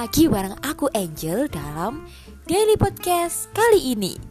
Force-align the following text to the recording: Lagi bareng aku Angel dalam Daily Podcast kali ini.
Lagi 0.00 0.32
bareng 0.32 0.56
aku 0.64 0.88
Angel 0.96 1.44
dalam 1.52 2.08
Daily 2.48 2.80
Podcast 2.80 3.52
kali 3.52 3.92
ini. 3.92 4.29